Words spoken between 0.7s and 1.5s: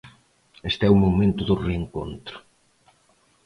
é o momento